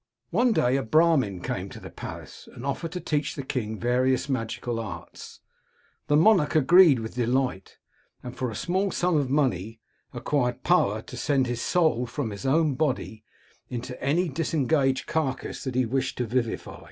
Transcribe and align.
"One 0.30 0.52
day 0.52 0.76
a 0.76 0.82
Brahmin 0.82 1.40
came 1.40 1.70
to 1.70 1.80
the 1.80 1.88
palace, 1.88 2.46
and 2.54 2.66
offered 2.66 2.92
to 2.92 3.00
teach 3.00 3.34
the 3.34 3.42
king 3.42 3.78
various 3.80 4.28
magical 4.28 4.78
arts. 4.78 5.40
The 6.08 6.14
monarch 6.18 6.54
agreed 6.54 6.98
with 7.00 7.14
delight, 7.14 7.78
and 8.22 8.36
for 8.36 8.50
a 8.50 8.54
small 8.54 8.90
sum 8.90 9.16
of 9.16 9.30
money 9.30 9.80
acquired 10.12 10.62
power 10.62 11.00
to 11.00 11.16
send 11.16 11.46
his 11.46 11.62
soul 11.62 12.04
from 12.04 12.32
his 12.32 12.44
own 12.44 12.74
body 12.74 13.24
into 13.70 13.98
any 14.02 14.28
disengaged 14.28 15.06
carcass 15.06 15.64
that 15.64 15.74
he 15.74 15.86
wished 15.86 16.18
to 16.18 16.26
vivify. 16.26 16.90